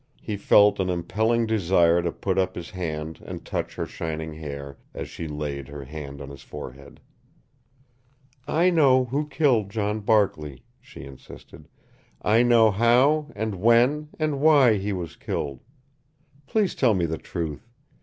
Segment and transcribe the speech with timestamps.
[0.19, 4.79] He felt an impelling desire to put up his hand and touch her shining hair,
[4.95, 6.99] as she laid her hand on his forehead.
[8.47, 11.67] "I know who killed John Barkley," she insisted.
[12.19, 15.59] "I know how and when and why he was killed.
[16.47, 17.69] Please tell me the truth.